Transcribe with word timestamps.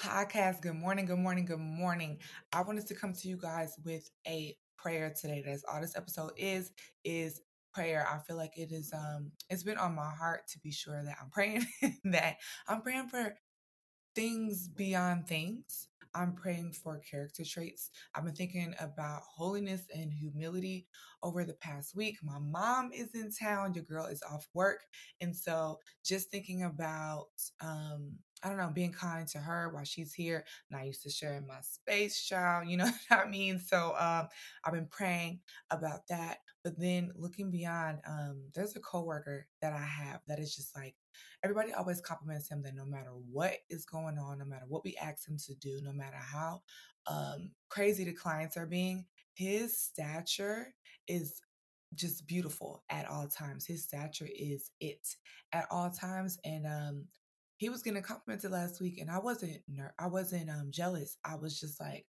podcast. 0.00 0.62
Good 0.62 0.74
morning, 0.74 1.04
good 1.04 1.18
morning, 1.18 1.44
good 1.44 1.60
morning. 1.60 2.18
I 2.52 2.62
wanted 2.62 2.86
to 2.86 2.94
come 2.94 3.12
to 3.12 3.28
you 3.28 3.36
guys 3.36 3.76
with 3.84 4.08
a 4.26 4.56
prayer 4.78 5.12
today. 5.20 5.42
That's 5.44 5.64
all 5.64 5.80
this 5.80 5.96
episode 5.96 6.32
is, 6.36 6.72
is 7.04 7.42
prayer. 7.74 8.06
I 8.10 8.18
feel 8.26 8.36
like 8.36 8.56
it 8.56 8.72
is 8.72 8.92
um 8.92 9.30
it's 9.50 9.62
been 9.62 9.78
on 9.78 9.94
my 9.94 10.10
heart 10.10 10.48
to 10.52 10.58
be 10.60 10.72
sure 10.72 11.02
that 11.04 11.16
I'm 11.22 11.30
praying 11.30 11.66
that 12.04 12.36
I'm 12.66 12.80
praying 12.82 13.08
for 13.08 13.34
things 14.14 14.68
beyond 14.68 15.26
things. 15.28 15.88
I'm 16.14 16.34
praying 16.34 16.72
for 16.72 17.00
character 17.08 17.44
traits. 17.44 17.90
I've 18.14 18.24
been 18.24 18.34
thinking 18.34 18.74
about 18.80 19.22
holiness 19.36 19.82
and 19.94 20.12
humility 20.12 20.88
over 21.22 21.44
the 21.44 21.54
past 21.54 21.94
week. 21.94 22.16
My 22.22 22.38
mom 22.40 22.90
is 22.92 23.14
in 23.14 23.30
town, 23.32 23.74
your 23.74 23.84
girl 23.84 24.06
is 24.06 24.22
off 24.30 24.48
work. 24.54 24.80
And 25.20 25.36
so 25.36 25.78
just 26.04 26.30
thinking 26.30 26.64
about 26.64 27.26
um 27.60 27.89
I 28.42 28.48
don't 28.48 28.56
know, 28.56 28.70
being 28.72 28.92
kind 28.92 29.26
to 29.28 29.38
her 29.38 29.70
while 29.70 29.84
she's 29.84 30.14
here. 30.14 30.44
Not 30.70 30.86
used 30.86 31.02
to 31.02 31.10
sharing 31.10 31.46
my 31.46 31.60
space, 31.62 32.22
child. 32.22 32.68
You 32.68 32.78
know 32.78 32.84
what 33.08 33.26
I 33.26 33.28
mean? 33.28 33.58
So 33.58 33.94
um, 33.98 34.28
I've 34.64 34.72
been 34.72 34.86
praying 34.86 35.40
about 35.70 36.06
that. 36.08 36.38
But 36.64 36.78
then 36.78 37.12
looking 37.16 37.50
beyond, 37.50 37.98
um, 38.06 38.42
there's 38.54 38.76
a 38.76 38.80
coworker 38.80 39.46
that 39.62 39.72
I 39.72 39.84
have 39.84 40.20
that 40.28 40.38
is 40.38 40.54
just 40.54 40.76
like 40.76 40.94
everybody 41.42 41.72
always 41.72 42.00
compliments 42.00 42.50
him 42.50 42.62
that 42.62 42.74
no 42.74 42.84
matter 42.84 43.12
what 43.30 43.54
is 43.68 43.84
going 43.86 44.18
on, 44.18 44.38
no 44.38 44.44
matter 44.44 44.66
what 44.68 44.84
we 44.84 44.96
ask 44.96 45.28
him 45.28 45.36
to 45.46 45.54
do, 45.54 45.80
no 45.82 45.92
matter 45.92 46.18
how 46.18 46.60
um, 47.06 47.50
crazy 47.68 48.04
the 48.04 48.12
clients 48.12 48.56
are 48.56 48.66
being, 48.66 49.06
his 49.34 49.78
stature 49.78 50.74
is 51.08 51.40
just 51.94 52.26
beautiful 52.26 52.84
at 52.90 53.08
all 53.08 53.26
times. 53.26 53.66
His 53.66 53.84
stature 53.84 54.28
is 54.34 54.70
it 54.80 55.06
at 55.52 55.66
all 55.70 55.90
times. 55.90 56.38
And 56.44 56.66
um, 56.66 57.04
he 57.60 57.68
was 57.68 57.82
getting 57.82 58.02
complimented 58.02 58.50
last 58.52 58.80
week, 58.80 58.96
and 58.98 59.10
I 59.10 59.18
wasn't 59.18 59.58
ner- 59.68 59.94
I 59.98 60.06
wasn't 60.06 60.48
um 60.48 60.70
jealous. 60.70 61.18
I 61.22 61.34
was 61.34 61.60
just 61.60 61.78
like, 61.78 62.06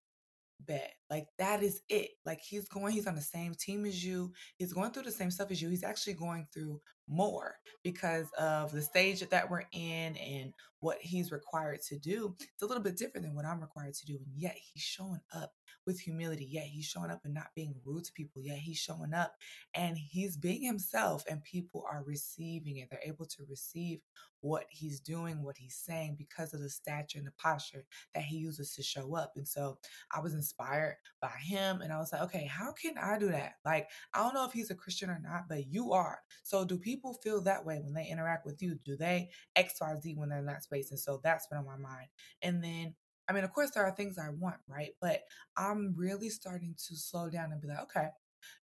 bet 0.61 0.93
like 1.09 1.27
that 1.39 1.63
is 1.63 1.81
it. 1.89 2.11
Like 2.27 2.41
he's 2.43 2.69
going, 2.69 2.93
he's 2.93 3.07
on 3.07 3.15
the 3.15 3.23
same 3.23 3.55
team 3.55 3.87
as 3.87 4.05
you. 4.05 4.35
He's 4.59 4.75
going 4.75 4.91
through 4.91 5.05
the 5.05 5.11
same 5.11 5.31
stuff 5.31 5.51
as 5.51 5.63
you. 5.63 5.71
He's 5.71 5.85
actually 5.85 6.15
going 6.15 6.47
through 6.53 6.83
more 7.09 7.57
because 7.83 8.31
of 8.39 8.73
the 8.73 8.83
stage 8.83 9.21
that 9.21 9.51
we're 9.51 9.65
in 9.73 10.17
and 10.17 10.53
what 10.81 10.99
he's 11.01 11.33
required 11.33 11.81
to 11.83 11.99
do. 11.99 12.35
It's 12.39 12.63
a 12.63 12.67
little 12.67 12.83
bit 12.83 12.97
different 12.97 13.27
than 13.27 13.35
what 13.35 13.45
I'm 13.45 13.61
required 13.61 13.95
to 13.95 14.07
do. 14.07 14.15
And 14.15 14.33
yet 14.37 14.57
he's 14.57 14.83
showing 14.83 15.21
up 15.35 15.53
with 15.87 15.99
humility. 15.99 16.45
Yet 16.45 16.65
he's 16.65 16.85
showing 16.85 17.11
up 17.11 17.21
and 17.25 17.35
not 17.35 17.49
being 17.57 17.75
rude 17.85 18.05
to 18.05 18.13
people. 18.13 18.43
Yet 18.43 18.59
he's 18.59 18.79
showing 18.79 19.13
up 19.13 19.35
and 19.75 19.97
he's 19.97 20.37
being 20.37 20.63
himself 20.63 21.25
and 21.29 21.43
people 21.43 21.85
are 21.91 22.05
receiving 22.07 22.77
it. 22.77 22.89
They're 22.91 23.01
able 23.05 23.27
to 23.27 23.45
receive 23.49 24.01
what 24.41 24.67
he's 24.71 25.01
doing, 25.01 25.43
what 25.43 25.57
he's 25.57 25.75
saying 25.75 26.15
because 26.17 26.55
of 26.55 26.61
the 26.61 26.71
stature 26.71 27.19
and 27.19 27.27
the 27.27 27.33
posture 27.43 27.85
that 28.15 28.23
he 28.23 28.37
uses 28.37 28.73
to 28.75 28.83
show 28.85 29.17
up. 29.17 29.33
And 29.35 29.49
so 29.49 29.79
I 30.15 30.21
was 30.21 30.35
inspired 30.35 30.97
by 31.21 31.33
him 31.43 31.81
and 31.81 31.93
I 31.93 31.99
was 31.99 32.13
like, 32.13 32.23
okay, 32.23 32.47
how 32.47 32.73
can 32.73 32.97
I 32.99 33.19
do 33.19 33.31
that? 33.31 33.55
Like, 33.65 33.89
I 34.15 34.23
don't 34.23 34.35
know 34.35 34.45
if 34.45 34.53
he's 34.53 34.71
a 34.71 34.77
Christian 34.77 35.11
or 35.11 35.21
not, 35.21 35.49
but 35.49 35.67
you 35.67 35.93
are. 35.93 36.21
So 36.45 36.65
do 36.65 36.79
people 36.79 36.98
feel 37.23 37.43
that 37.43 37.65
way 37.65 37.81
when 37.83 37.95
they 37.95 38.07
interact 38.07 38.47
with 38.47 38.63
you? 38.63 38.79
Do 38.85 38.97
they 38.97 39.31
XYZ 39.57 40.17
when 40.17 40.29
they're 40.29 40.39
in 40.39 40.47
that 40.47 40.65
space? 40.65 40.91
And 40.91 41.01
so 41.01 41.21
that's 41.23 41.47
been 41.47 41.59
on 41.59 41.67
my 41.67 41.77
mind. 41.77 42.09
And 42.43 42.63
then 42.63 42.95
I 43.29 43.35
mean, 43.35 43.45
of 43.45 43.53
course, 43.53 43.71
there 43.75 43.85
are 43.85 43.95
things 43.95 44.19
I 44.19 44.31
want, 44.31 44.57
right? 44.67 44.93
But 45.03 45.21
I'm 45.57 45.95
really 45.97 46.31
starting 46.31 46.75
to 46.89 46.97
slow 46.97 47.29
down 47.29 47.53
and 47.53 47.61
be 47.61 47.69
like, 47.69 47.83
okay, 47.83 48.09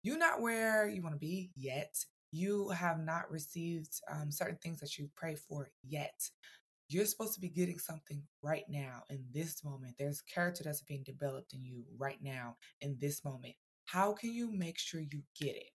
you're 0.01 0.17
not 0.17 0.41
where 0.41 0.87
you 0.89 1.03
want 1.03 1.13
to 1.13 1.19
be 1.19 1.51
yet 1.55 1.93
you 2.35 2.69
have 2.69 2.99
not 2.99 3.31
received 3.31 4.01
um, 4.11 4.29
certain 4.29 4.57
things 4.61 4.79
that 4.81 4.97
you 4.97 5.09
pray 5.15 5.35
for 5.35 5.69
yet. 5.87 6.29
You're 6.89 7.05
supposed 7.05 7.33
to 7.35 7.39
be 7.39 7.49
getting 7.49 7.79
something 7.79 8.21
right 8.43 8.65
now 8.67 9.03
in 9.09 9.23
this 9.33 9.63
moment. 9.63 9.95
There's 9.97 10.21
character 10.21 10.63
that's 10.63 10.81
being 10.81 11.03
developed 11.03 11.53
in 11.53 11.63
you 11.63 11.83
right 11.97 12.19
now 12.21 12.57
in 12.81 12.97
this 12.99 13.23
moment. 13.23 13.55
How 13.85 14.13
can 14.13 14.33
you 14.33 14.51
make 14.51 14.77
sure 14.77 14.99
you 14.99 15.23
get 15.39 15.55
it? 15.55 15.69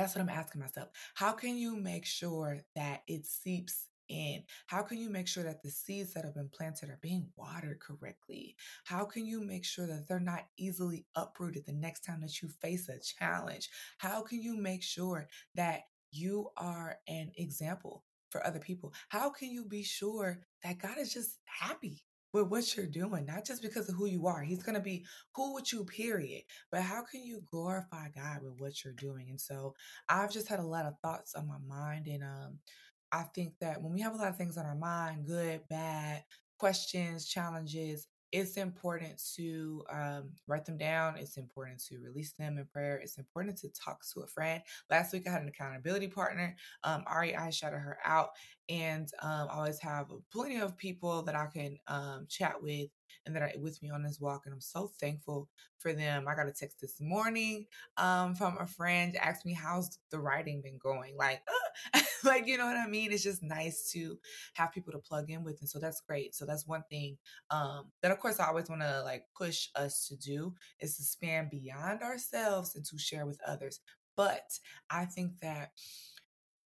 That's 0.00 0.14
what 0.14 0.22
I'm 0.22 0.30
asking 0.30 0.62
myself. 0.62 0.88
How 1.12 1.32
can 1.32 1.58
you 1.58 1.76
make 1.76 2.06
sure 2.06 2.60
that 2.74 3.02
it 3.06 3.26
seeps 3.26 3.88
in? 4.08 4.44
How 4.66 4.80
can 4.80 4.96
you 4.96 5.10
make 5.10 5.28
sure 5.28 5.44
that 5.44 5.62
the 5.62 5.70
seeds 5.70 6.14
that 6.14 6.24
have 6.24 6.34
been 6.34 6.48
planted 6.48 6.88
are 6.88 6.98
being 7.02 7.28
watered 7.36 7.80
correctly? 7.80 8.56
How 8.84 9.04
can 9.04 9.26
you 9.26 9.42
make 9.42 9.62
sure 9.62 9.86
that 9.86 10.08
they're 10.08 10.18
not 10.18 10.46
easily 10.56 11.04
uprooted 11.16 11.66
the 11.66 11.74
next 11.74 12.00
time 12.02 12.22
that 12.22 12.40
you 12.40 12.48
face 12.48 12.88
a 12.88 12.98
challenge? 12.98 13.68
How 13.98 14.22
can 14.22 14.42
you 14.42 14.56
make 14.56 14.82
sure 14.82 15.28
that 15.54 15.82
you 16.10 16.48
are 16.56 16.96
an 17.06 17.32
example 17.36 18.04
for 18.30 18.46
other 18.46 18.58
people? 18.58 18.94
How 19.10 19.28
can 19.28 19.50
you 19.50 19.66
be 19.66 19.82
sure 19.82 20.40
that 20.64 20.78
God 20.78 20.96
is 20.96 21.12
just 21.12 21.36
happy 21.44 22.02
with 22.32 22.48
what 22.48 22.76
you're 22.76 22.86
doing, 22.86 23.26
not 23.26 23.44
just 23.44 23.62
because 23.62 23.88
of 23.88 23.94
who 23.94 24.06
you 24.06 24.26
are. 24.26 24.42
He's 24.42 24.62
going 24.62 24.76
to 24.76 24.80
be 24.80 25.04
cool 25.34 25.54
with 25.54 25.72
you, 25.72 25.84
period. 25.84 26.42
But 26.70 26.82
how 26.82 27.02
can 27.02 27.22
you 27.24 27.42
glorify 27.50 28.08
God 28.14 28.42
with 28.42 28.60
what 28.60 28.84
you're 28.84 28.94
doing? 28.94 29.28
And 29.30 29.40
so 29.40 29.74
I've 30.08 30.30
just 30.32 30.48
had 30.48 30.60
a 30.60 30.66
lot 30.66 30.86
of 30.86 30.94
thoughts 31.02 31.34
on 31.34 31.48
my 31.48 31.58
mind. 31.66 32.06
And 32.06 32.22
um, 32.22 32.58
I 33.12 33.22
think 33.34 33.54
that 33.60 33.82
when 33.82 33.92
we 33.92 34.00
have 34.00 34.14
a 34.14 34.16
lot 34.16 34.28
of 34.28 34.36
things 34.36 34.56
on 34.56 34.66
our 34.66 34.76
mind, 34.76 35.26
good, 35.26 35.62
bad, 35.68 36.22
questions, 36.58 37.26
challenges, 37.26 38.06
it's 38.32 38.56
important 38.56 39.20
to 39.36 39.84
um, 39.90 40.30
write 40.46 40.64
them 40.64 40.78
down. 40.78 41.16
It's 41.16 41.36
important 41.36 41.82
to 41.86 41.98
release 41.98 42.32
them 42.32 42.58
in 42.58 42.66
prayer. 42.66 42.96
It's 42.96 43.18
important 43.18 43.58
to 43.58 43.68
talk 43.70 44.02
to 44.14 44.20
a 44.20 44.26
friend. 44.26 44.62
Last 44.88 45.12
week, 45.12 45.26
I 45.26 45.32
had 45.32 45.42
an 45.42 45.48
accountability 45.48 46.08
partner. 46.08 46.56
Um, 46.84 47.02
Ari, 47.06 47.34
I 47.36 47.50
shouted 47.50 47.78
her 47.78 47.98
out, 48.04 48.30
and 48.68 49.08
um, 49.22 49.48
I 49.50 49.56
always 49.56 49.80
have 49.80 50.06
plenty 50.32 50.60
of 50.60 50.76
people 50.76 51.22
that 51.22 51.34
I 51.34 51.46
can 51.46 51.76
um, 51.88 52.26
chat 52.28 52.60
with 52.62 52.88
and 53.26 53.34
that 53.34 53.42
are 53.42 53.52
with 53.58 53.82
me 53.82 53.90
on 53.90 54.02
this 54.02 54.20
walk. 54.20 54.42
And 54.44 54.54
I'm 54.54 54.60
so 54.60 54.90
thankful 55.00 55.48
for 55.78 55.92
them. 55.92 56.26
I 56.28 56.34
got 56.34 56.48
a 56.48 56.52
text 56.52 56.80
this 56.80 57.00
morning 57.00 57.66
um, 57.96 58.34
from 58.34 58.56
a 58.58 58.66
friend 58.66 59.16
asked 59.16 59.46
me 59.46 59.54
how's 59.54 59.98
the 60.10 60.18
writing 60.18 60.60
been 60.62 60.78
going. 60.78 61.16
Like, 61.16 61.42
uh, 61.94 62.00
like 62.24 62.46
you 62.46 62.58
know 62.58 62.66
what 62.66 62.76
I 62.76 62.86
mean? 62.86 63.12
It's 63.12 63.22
just 63.22 63.42
nice 63.42 63.90
to 63.92 64.18
have 64.54 64.72
people 64.72 64.92
to 64.92 64.98
plug 64.98 65.30
in 65.30 65.44
with, 65.44 65.60
and 65.60 65.68
so 65.68 65.78
that's 65.78 66.00
great. 66.00 66.34
So 66.34 66.44
that's 66.46 66.66
one 66.66 66.84
thing 66.90 67.16
um, 67.50 67.86
that, 68.02 68.12
of 68.12 68.18
course, 68.20 68.40
I 68.40 68.48
always 68.48 68.68
want 68.68 68.82
to 68.82 69.02
like 69.02 69.24
push 69.36 69.68
us 69.74 70.06
to 70.08 70.16
do 70.16 70.54
is 70.80 70.96
to 70.96 71.02
span 71.02 71.48
beyond 71.50 72.02
ourselves 72.02 72.74
and 72.74 72.84
to 72.86 72.98
share 72.98 73.26
with 73.26 73.40
others. 73.46 73.80
But 74.16 74.58
I 74.90 75.06
think 75.06 75.40
that 75.40 75.70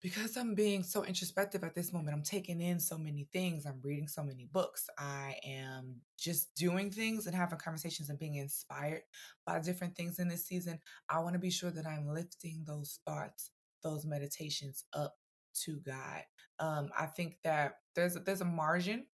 because 0.03 0.37
I'm 0.37 0.55
being 0.55 0.83
so 0.83 1.05
introspective 1.05 1.63
at 1.63 1.77
this 1.77 1.93
moment, 1.93 2.17
I'm 2.17 2.25
taking 2.25 2.61
in 2.61 2.81
so 2.81 2.99
many 2.99 3.29
things. 3.33 3.65
I'm 3.65 3.81
reading 3.83 4.09
so 4.09 4.25
many 4.25 4.49
books. 4.53 4.91
I 4.99 5.37
am 5.47 6.01
just 6.19 6.55
doing 6.57 6.91
things 6.91 7.27
and 7.27 7.37
having 7.37 7.59
conversations 7.59 8.11
and 8.11 8.19
being 8.19 8.35
inspired 8.35 9.03
by 9.47 9.61
different 9.61 9.95
things 9.97 10.19
in 10.19 10.29
this 10.29 10.45
season. 10.45 10.81
I 11.09 11.21
want 11.21 11.35
to 11.35 11.39
be 11.39 11.51
sure 11.51 11.71
that 11.71 11.87
I'm 11.87 12.09
lifting 12.09 12.65
those 12.67 12.99
thoughts, 13.07 13.51
those 13.85 14.05
meditations 14.05 14.85
up 14.93 15.15
to 15.65 15.79
God. 15.87 16.23
Um, 16.59 16.91
I 16.99 17.07
think 17.07 17.37
that 17.45 17.77
there's 17.95 18.15
there's 18.15 18.41
a 18.41 18.47
margin, 18.47 19.07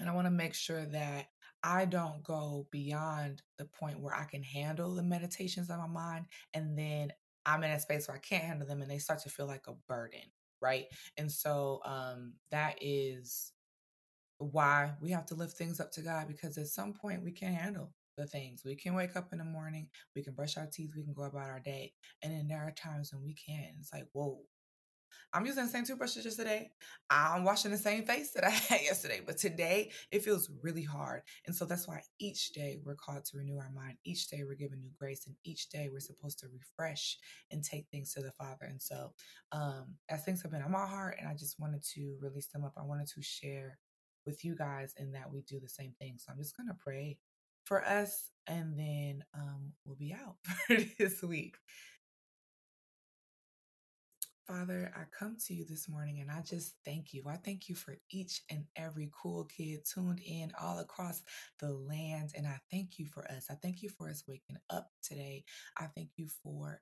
and 0.00 0.08
I 0.08 0.14
want 0.14 0.26
to 0.26 0.32
make 0.32 0.54
sure 0.54 0.84
that 0.84 1.26
I 1.62 1.84
don't 1.84 2.22
go 2.24 2.66
beyond 2.70 3.42
the 3.56 3.66
point 3.66 4.00
where 4.00 4.14
I 4.14 4.24
can 4.24 4.42
handle 4.42 4.94
the 4.94 5.02
meditations 5.02 5.70
on 5.70 5.78
my 5.78 5.86
mind 5.86 6.26
and 6.54 6.78
then 6.78 7.12
I'm 7.48 7.64
in 7.64 7.70
a 7.70 7.80
space 7.80 8.06
where 8.06 8.16
I 8.16 8.20
can't 8.20 8.44
handle 8.44 8.68
them 8.68 8.82
and 8.82 8.90
they 8.90 8.98
start 8.98 9.20
to 9.20 9.30
feel 9.30 9.46
like 9.46 9.66
a 9.68 9.72
burden, 9.88 10.20
right? 10.60 10.84
And 11.16 11.32
so 11.32 11.80
um, 11.84 12.34
that 12.50 12.76
is 12.82 13.52
why 14.36 14.92
we 15.00 15.10
have 15.12 15.24
to 15.26 15.34
lift 15.34 15.56
things 15.56 15.80
up 15.80 15.90
to 15.92 16.02
God 16.02 16.28
because 16.28 16.58
at 16.58 16.66
some 16.66 16.92
point 16.92 17.24
we 17.24 17.32
can't 17.32 17.54
handle 17.54 17.92
the 18.18 18.26
things. 18.26 18.64
We 18.64 18.76
can 18.76 18.94
wake 18.94 19.16
up 19.16 19.32
in 19.32 19.38
the 19.38 19.44
morning, 19.44 19.88
we 20.14 20.22
can 20.22 20.34
brush 20.34 20.58
our 20.58 20.66
teeth, 20.66 20.92
we 20.94 21.04
can 21.04 21.14
go 21.14 21.22
about 21.22 21.48
our 21.48 21.60
day. 21.60 21.94
And 22.22 22.32
then 22.32 22.48
there 22.48 22.62
are 22.62 22.72
times 22.72 23.12
when 23.14 23.24
we 23.24 23.34
can't. 23.34 23.76
It's 23.80 23.92
like, 23.94 24.08
whoa, 24.12 24.40
I'm 25.32 25.46
using 25.46 25.64
the 25.64 25.70
same 25.70 25.84
toothbrush 25.84 26.16
as 26.16 26.24
yesterday. 26.24 26.70
I'm 27.10 27.44
washing 27.44 27.70
the 27.70 27.78
same 27.78 28.04
face 28.04 28.32
that 28.32 28.44
I 28.44 28.50
had 28.50 28.80
yesterday, 28.82 29.20
but 29.24 29.38
today 29.38 29.90
it 30.10 30.22
feels 30.22 30.50
really 30.62 30.82
hard. 30.82 31.22
And 31.46 31.54
so 31.54 31.64
that's 31.64 31.86
why 31.86 32.02
each 32.18 32.52
day 32.52 32.78
we're 32.84 32.94
called 32.94 33.24
to 33.26 33.38
renew 33.38 33.58
our 33.58 33.70
mind. 33.74 33.98
Each 34.04 34.28
day 34.28 34.42
we're 34.44 34.54
given 34.54 34.80
new 34.80 34.90
grace, 34.98 35.26
and 35.26 35.36
each 35.44 35.68
day 35.68 35.88
we're 35.92 36.00
supposed 36.00 36.38
to 36.40 36.46
refresh 36.48 37.16
and 37.50 37.62
take 37.62 37.86
things 37.90 38.12
to 38.14 38.22
the 38.22 38.32
Father. 38.32 38.66
And 38.66 38.80
so, 38.80 39.12
um, 39.52 39.96
as 40.08 40.24
things 40.24 40.42
have 40.42 40.50
been 40.50 40.62
on 40.62 40.72
my 40.72 40.86
heart, 40.86 41.16
and 41.18 41.28
I 41.28 41.34
just 41.34 41.60
wanted 41.60 41.82
to 41.94 42.16
release 42.20 42.48
them 42.48 42.64
up, 42.64 42.74
I 42.76 42.82
wanted 42.82 43.08
to 43.08 43.22
share 43.22 43.78
with 44.26 44.44
you 44.44 44.54
guys 44.54 44.94
in 44.98 45.12
that 45.12 45.32
we 45.32 45.42
do 45.42 45.58
the 45.60 45.68
same 45.68 45.92
thing. 45.98 46.16
So 46.18 46.32
I'm 46.32 46.38
just 46.38 46.56
going 46.56 46.68
to 46.68 46.76
pray 46.78 47.18
for 47.64 47.84
us, 47.84 48.30
and 48.46 48.78
then 48.78 49.24
um, 49.34 49.72
we'll 49.84 49.96
be 49.96 50.14
out 50.14 50.36
for 50.66 50.76
this 50.98 51.22
week. 51.22 51.56
Father, 54.48 54.90
I 54.96 55.02
come 55.18 55.36
to 55.46 55.54
you 55.54 55.66
this 55.66 55.90
morning 55.90 56.20
and 56.20 56.30
I 56.30 56.40
just 56.42 56.74
thank 56.84 57.14
you. 57.14 57.24
I 57.28 57.36
thank 57.36 57.68
you 57.68 57.76
for 57.76 57.96
each 58.10 58.42
and 58.50 58.64
every 58.76 59.10
cool 59.22 59.44
kid 59.44 59.80
tuned 59.84 60.20
in 60.26 60.52
all 60.60 60.80
across 60.80 61.22
the 61.60 61.70
land. 61.70 62.32
And 62.36 62.46
I 62.46 62.58
thank 62.72 62.98
you 62.98 63.06
for 63.06 63.30
us. 63.30 63.48
I 63.50 63.56
thank 63.62 63.82
you 63.82 63.90
for 63.90 64.08
us 64.08 64.24
waking 64.26 64.56
up 64.70 64.88
today. 65.04 65.44
I 65.78 65.88
thank 65.94 66.10
you 66.16 66.28
for 66.42 66.80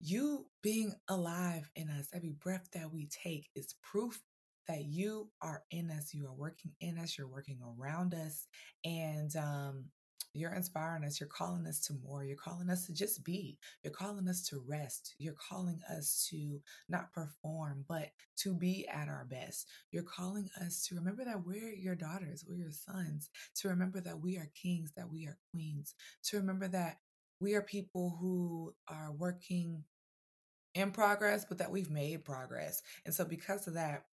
you 0.00 0.46
being 0.62 0.94
alive 1.08 1.70
in 1.76 1.90
us. 1.90 2.08
Every 2.14 2.32
breath 2.32 2.68
that 2.74 2.92
we 2.92 3.08
take 3.08 3.48
is 3.56 3.74
proof 3.82 4.20
that 4.68 4.84
you 4.84 5.30
are 5.42 5.64
in 5.70 5.90
us. 5.90 6.14
You 6.14 6.26
are 6.26 6.34
working 6.34 6.72
in 6.80 6.98
us. 6.98 7.18
You're 7.18 7.28
working 7.28 7.60
around 7.80 8.14
us. 8.14 8.46
And 8.84 9.34
um, 9.36 9.86
you're 10.32 10.52
inspiring 10.54 11.04
us. 11.04 11.18
You're 11.18 11.28
calling 11.28 11.66
us 11.66 11.80
to 11.86 11.94
more. 12.04 12.24
You're 12.24 12.36
calling 12.36 12.70
us 12.70 12.86
to 12.86 12.94
just 12.94 13.24
be. 13.24 13.58
You're 13.82 13.92
calling 13.92 14.28
us 14.28 14.46
to 14.48 14.62
rest. 14.66 15.14
You're 15.18 15.34
calling 15.34 15.80
us 15.90 16.28
to 16.30 16.60
not 16.88 17.12
perform, 17.12 17.84
but 17.88 18.10
to 18.38 18.54
be 18.54 18.86
at 18.86 19.08
our 19.08 19.26
best. 19.28 19.66
You're 19.90 20.04
calling 20.04 20.48
us 20.60 20.86
to 20.86 20.94
remember 20.94 21.24
that 21.24 21.44
we're 21.44 21.72
your 21.74 21.96
daughters, 21.96 22.44
we're 22.48 22.56
your 22.56 22.70
sons, 22.70 23.30
to 23.56 23.68
remember 23.68 24.00
that 24.00 24.20
we 24.20 24.36
are 24.36 24.50
kings, 24.60 24.92
that 24.96 25.10
we 25.10 25.26
are 25.26 25.38
queens, 25.52 25.94
to 26.24 26.36
remember 26.36 26.68
that 26.68 26.98
we 27.40 27.54
are 27.54 27.62
people 27.62 28.16
who 28.20 28.72
are 28.88 29.12
working 29.12 29.84
in 30.74 30.92
progress, 30.92 31.44
but 31.48 31.58
that 31.58 31.72
we've 31.72 31.90
made 31.90 32.24
progress. 32.24 32.82
And 33.04 33.12
so, 33.12 33.24
because 33.24 33.66
of 33.66 33.74
that, 33.74 34.04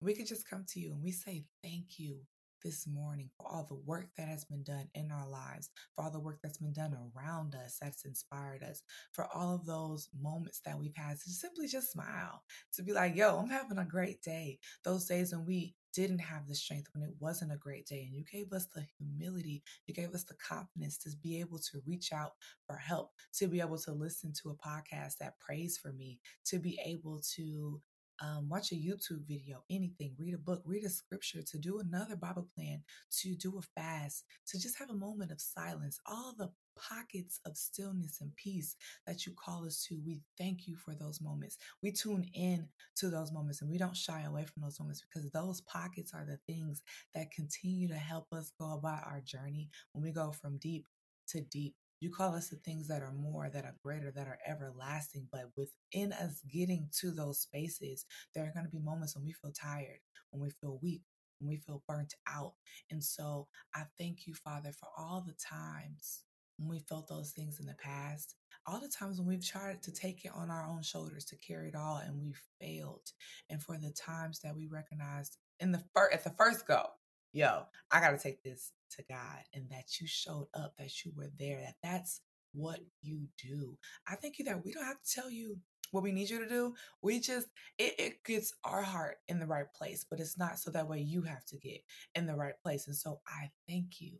we 0.00 0.14
can 0.14 0.24
just 0.24 0.48
come 0.48 0.64
to 0.68 0.80
you 0.80 0.92
and 0.92 1.02
we 1.02 1.12
say, 1.12 1.44
Thank 1.62 1.98
you 1.98 2.20
this 2.62 2.86
morning 2.86 3.30
for 3.36 3.46
all 3.46 3.64
the 3.68 3.74
work 3.74 4.06
that 4.16 4.28
has 4.28 4.44
been 4.44 4.62
done 4.62 4.88
in 4.94 5.10
our 5.10 5.28
lives, 5.28 5.70
for 5.94 6.04
all 6.04 6.10
the 6.10 6.20
work 6.20 6.38
that's 6.42 6.58
been 6.58 6.72
done 6.72 6.96
around 7.16 7.54
us 7.54 7.78
that's 7.80 8.04
inspired 8.04 8.62
us, 8.62 8.82
for 9.12 9.26
all 9.34 9.54
of 9.54 9.66
those 9.66 10.08
moments 10.20 10.60
that 10.64 10.78
we've 10.78 10.96
had 10.96 11.18
to 11.20 11.30
simply 11.30 11.66
just 11.66 11.92
smile, 11.92 12.42
to 12.74 12.82
be 12.82 12.92
like, 12.92 13.16
yo, 13.16 13.38
I'm 13.38 13.48
having 13.48 13.78
a 13.78 13.84
great 13.84 14.22
day. 14.22 14.58
Those 14.84 15.06
days 15.06 15.32
when 15.32 15.46
we 15.46 15.74
didn't 15.94 16.18
have 16.18 16.46
the 16.46 16.54
strength, 16.54 16.88
when 16.92 17.02
it 17.02 17.14
wasn't 17.20 17.52
a 17.52 17.56
great 17.56 17.86
day, 17.86 18.02
and 18.02 18.14
you 18.14 18.22
gave 18.30 18.52
us 18.52 18.66
the 18.66 18.84
humility, 18.98 19.62
you 19.86 19.94
gave 19.94 20.14
us 20.14 20.24
the 20.24 20.34
confidence 20.34 20.98
to 20.98 21.10
be 21.22 21.40
able 21.40 21.58
to 21.58 21.80
reach 21.86 22.12
out 22.12 22.32
for 22.66 22.76
help, 22.76 23.12
to 23.34 23.48
be 23.48 23.60
able 23.60 23.78
to 23.78 23.92
listen 23.92 24.32
to 24.42 24.50
a 24.50 24.54
podcast 24.54 25.16
that 25.18 25.38
prays 25.38 25.78
for 25.78 25.92
me, 25.92 26.20
to 26.44 26.58
be 26.58 26.78
able 26.84 27.22
to 27.34 27.80
um, 28.20 28.48
watch 28.48 28.72
a 28.72 28.76
YouTube 28.76 29.26
video, 29.26 29.62
anything, 29.70 30.14
read 30.18 30.34
a 30.34 30.38
book, 30.38 30.62
read 30.64 30.84
a 30.84 30.88
scripture, 30.88 31.42
to 31.42 31.58
do 31.58 31.78
another 31.78 32.16
Bible 32.16 32.48
plan, 32.54 32.82
to 33.20 33.34
do 33.34 33.58
a 33.58 33.80
fast, 33.80 34.24
to 34.48 34.58
just 34.58 34.78
have 34.78 34.90
a 34.90 34.94
moment 34.94 35.30
of 35.30 35.40
silence, 35.40 36.00
all 36.06 36.34
the 36.36 36.50
pockets 36.76 37.40
of 37.46 37.56
stillness 37.56 38.20
and 38.20 38.34
peace 38.36 38.76
that 39.06 39.26
you 39.26 39.32
call 39.32 39.66
us 39.66 39.84
to. 39.88 39.98
We 40.04 40.20
thank 40.38 40.68
you 40.68 40.76
for 40.76 40.94
those 40.94 41.20
moments. 41.20 41.56
We 41.82 41.92
tune 41.92 42.26
in 42.34 42.68
to 42.96 43.08
those 43.08 43.32
moments 43.32 43.62
and 43.62 43.70
we 43.70 43.78
don't 43.78 43.96
shy 43.96 44.22
away 44.22 44.44
from 44.44 44.62
those 44.62 44.78
moments 44.78 45.02
because 45.02 45.30
those 45.30 45.60
pockets 45.62 46.12
are 46.14 46.24
the 46.24 46.38
things 46.46 46.82
that 47.14 47.32
continue 47.32 47.88
to 47.88 47.94
help 47.94 48.26
us 48.32 48.52
go 48.58 48.74
about 48.74 49.06
our 49.06 49.20
journey 49.24 49.70
when 49.92 50.04
we 50.04 50.12
go 50.12 50.32
from 50.32 50.58
deep 50.58 50.86
to 51.28 51.40
deep 51.40 51.74
you 52.00 52.10
call 52.10 52.34
us 52.34 52.48
to 52.48 52.56
things 52.56 52.88
that 52.88 53.02
are 53.02 53.12
more, 53.12 53.48
that 53.48 53.64
are 53.64 53.76
greater, 53.82 54.10
that 54.10 54.26
are 54.26 54.38
everlasting. 54.46 55.28
But 55.30 55.50
within 55.56 56.12
us 56.12 56.40
getting 56.52 56.88
to 57.00 57.10
those 57.10 57.40
spaces, 57.40 58.04
there 58.34 58.44
are 58.44 58.52
going 58.52 58.66
to 58.66 58.70
be 58.70 58.78
moments 58.78 59.16
when 59.16 59.24
we 59.24 59.32
feel 59.32 59.52
tired, 59.52 60.00
when 60.30 60.42
we 60.42 60.50
feel 60.50 60.78
weak, 60.82 61.02
when 61.38 61.48
we 61.48 61.56
feel 61.56 61.82
burnt 61.88 62.14
out. 62.28 62.54
And 62.90 63.02
so 63.02 63.48
I 63.74 63.82
thank 63.98 64.26
you, 64.26 64.34
Father, 64.34 64.72
for 64.72 64.88
all 64.96 65.24
the 65.26 65.34
times 65.34 66.20
when 66.58 66.68
we 66.68 66.78
felt 66.80 67.08
those 67.08 67.32
things 67.32 67.60
in 67.60 67.66
the 67.66 67.74
past, 67.74 68.34
all 68.66 68.80
the 68.80 68.88
times 68.88 69.18
when 69.18 69.28
we've 69.28 69.46
tried 69.46 69.82
to 69.82 69.92
take 69.92 70.24
it 70.24 70.32
on 70.34 70.50
our 70.50 70.66
own 70.66 70.82
shoulders 70.82 71.24
to 71.26 71.36
carry 71.36 71.68
it 71.68 71.74
all 71.74 71.98
and 71.98 72.20
we 72.20 72.34
failed, 72.60 73.12
and 73.50 73.62
for 73.62 73.76
the 73.76 73.90
times 73.92 74.40
that 74.40 74.56
we 74.56 74.66
recognized 74.66 75.36
in 75.60 75.72
the 75.72 75.82
first 75.94 76.14
at 76.14 76.24
the 76.24 76.30
first 76.30 76.66
go, 76.66 76.86
yo, 77.36 77.64
I 77.92 78.00
got 78.00 78.12
to 78.12 78.18
take 78.18 78.42
this 78.42 78.72
to 78.96 79.04
God 79.10 79.42
and 79.52 79.68
that 79.70 80.00
you 80.00 80.06
showed 80.06 80.48
up, 80.54 80.74
that 80.78 81.04
you 81.04 81.12
were 81.14 81.30
there, 81.38 81.60
that 81.60 81.74
that's 81.82 82.22
what 82.54 82.80
you 83.02 83.28
do. 83.42 83.76
I 84.08 84.14
thank 84.14 84.38
you 84.38 84.46
that 84.46 84.64
we 84.64 84.72
don't 84.72 84.86
have 84.86 85.02
to 85.02 85.14
tell 85.14 85.30
you 85.30 85.58
what 85.90 86.02
we 86.02 86.12
need 86.12 86.30
you 86.30 86.38
to 86.40 86.48
do. 86.48 86.74
We 87.02 87.20
just, 87.20 87.48
it, 87.78 87.94
it 87.98 88.24
gets 88.24 88.54
our 88.64 88.82
heart 88.82 89.18
in 89.28 89.38
the 89.38 89.46
right 89.46 89.66
place, 89.76 90.06
but 90.08 90.18
it's 90.18 90.38
not 90.38 90.58
so 90.58 90.70
that 90.70 90.88
way 90.88 91.00
you 91.00 91.22
have 91.22 91.44
to 91.46 91.58
get 91.58 91.82
in 92.14 92.26
the 92.26 92.34
right 92.34 92.58
place. 92.62 92.86
And 92.86 92.96
so 92.96 93.20
I 93.28 93.50
thank 93.68 94.00
you 94.00 94.12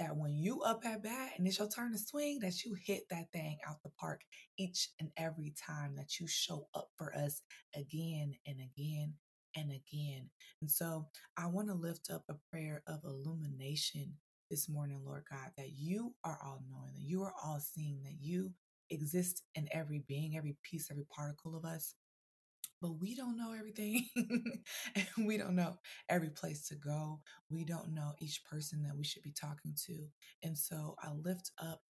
that 0.00 0.16
when 0.16 0.36
you 0.36 0.62
up 0.62 0.84
at 0.84 1.04
bat 1.04 1.30
and 1.38 1.46
it's 1.46 1.60
your 1.60 1.68
turn 1.68 1.92
to 1.92 1.98
swing, 1.98 2.40
that 2.40 2.64
you 2.64 2.74
hit 2.84 3.04
that 3.10 3.30
thing 3.32 3.56
out 3.68 3.76
the 3.84 3.90
park 4.00 4.22
each 4.58 4.88
and 4.98 5.10
every 5.16 5.54
time 5.64 5.94
that 5.94 6.18
you 6.18 6.26
show 6.26 6.66
up 6.74 6.88
for 6.98 7.14
us 7.14 7.42
again 7.76 8.34
and 8.48 8.56
again 8.58 9.14
and 9.56 9.70
again. 9.70 10.30
And 10.60 10.70
so 10.70 11.06
I 11.36 11.46
want 11.46 11.68
to 11.68 11.74
lift 11.74 12.10
up 12.12 12.24
a 12.28 12.34
prayer 12.50 12.82
of 12.86 13.04
illumination 13.04 14.14
this 14.50 14.68
morning, 14.68 15.00
Lord 15.04 15.24
God, 15.30 15.50
that 15.56 15.72
you 15.76 16.14
are 16.24 16.38
all 16.44 16.62
knowing, 16.68 16.92
that 16.94 17.02
you 17.02 17.22
are 17.22 17.34
all 17.44 17.60
seeing, 17.60 18.02
that 18.04 18.18
you 18.20 18.52
exist 18.90 19.42
in 19.54 19.68
every 19.72 20.04
being, 20.06 20.36
every 20.36 20.56
piece, 20.62 20.90
every 20.90 21.06
particle 21.14 21.56
of 21.56 21.64
us. 21.64 21.94
But 22.80 23.00
we 23.00 23.14
don't 23.14 23.36
know 23.36 23.52
everything. 23.58 24.08
and 24.16 25.26
we 25.26 25.38
don't 25.38 25.56
know 25.56 25.78
every 26.08 26.30
place 26.30 26.66
to 26.68 26.74
go. 26.74 27.20
We 27.50 27.64
don't 27.64 27.94
know 27.94 28.12
each 28.20 28.44
person 28.44 28.82
that 28.82 28.96
we 28.96 29.04
should 29.04 29.22
be 29.22 29.32
talking 29.32 29.74
to. 29.86 30.06
And 30.42 30.56
so 30.56 30.96
I 31.02 31.10
lift 31.12 31.50
up 31.62 31.80